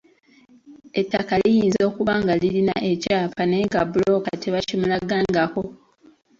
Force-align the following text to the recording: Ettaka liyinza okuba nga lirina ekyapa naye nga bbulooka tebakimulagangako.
Ettaka 1.01 1.33
liyinza 1.41 1.81
okuba 1.89 2.13
nga 2.21 2.33
lirina 2.41 2.75
ekyapa 2.91 3.41
naye 3.45 3.63
nga 3.67 3.81
bbulooka 3.85 4.29
tebakimulagangako. 4.41 5.63